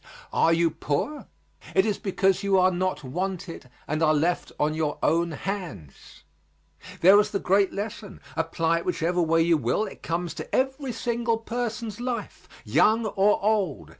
Are 0.33 0.51
you 0.51 0.71
poor? 0.71 1.27
It 1.75 1.85
is 1.85 1.99
because 1.99 2.41
you 2.41 2.57
are 2.57 2.71
not 2.71 3.03
wanted 3.03 3.69
and 3.87 4.01
are 4.01 4.15
left 4.15 4.51
on 4.59 4.73
your 4.73 4.97
own 5.03 5.29
hands. 5.29 6.23
There 7.01 7.15
was 7.17 7.29
the 7.29 7.37
great 7.39 7.71
lesson. 7.71 8.19
Apply 8.35 8.79
it 8.79 8.85
whichever 8.87 9.21
way 9.21 9.43
you 9.43 9.57
will 9.57 9.85
it 9.85 10.01
comes 10.01 10.33
to 10.33 10.55
every 10.55 10.91
single 10.91 11.37
person's 11.37 11.99
life, 11.99 12.49
young 12.65 13.05
or 13.05 13.37
old. 13.45 13.89